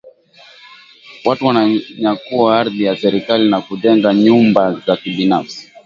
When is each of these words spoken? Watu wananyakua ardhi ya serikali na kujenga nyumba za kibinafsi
Watu 1.25 1.45
wananyakua 1.45 2.59
ardhi 2.59 2.83
ya 2.83 2.95
serikali 2.97 3.49
na 3.49 3.61
kujenga 3.61 4.13
nyumba 4.13 4.73
za 4.87 4.95
kibinafsi 4.97 5.71